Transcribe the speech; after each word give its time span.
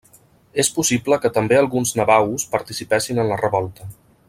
És 0.61 0.69
possible 0.77 1.19
que 1.25 1.31
també 1.35 1.59
alguns 1.59 1.93
navahos 1.99 2.47
participessin 2.57 3.23
en 3.27 3.31
la 3.35 3.39
Revolta. 3.47 3.91